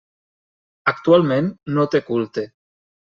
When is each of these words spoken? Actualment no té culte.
Actualment 0.91 1.51
no 1.75 1.85
té 1.97 2.01
culte. 2.09 2.47